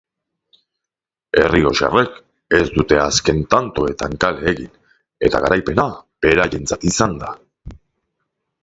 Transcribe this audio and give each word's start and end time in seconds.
Errioxarrek 1.41 2.15
ez 2.61 2.63
dute 2.79 2.99
azken 3.03 3.45
tantoetan 3.53 4.19
kale 4.25 4.51
egin 4.55 4.73
eta 5.29 5.45
garaipena 5.47 5.89
eurentzat 6.33 6.93
izan 6.95 7.17
da. 7.25 7.35